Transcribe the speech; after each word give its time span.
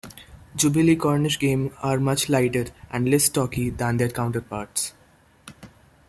Jubilee 0.55 0.95
Cornish 0.95 1.37
Game 1.37 1.75
are 1.83 1.99
much 1.99 2.27
lighter, 2.27 2.65
and 2.89 3.07
less 3.07 3.25
stocky 3.25 3.69
than 3.69 3.97
their 3.97 4.09
counterparts. 4.09 4.93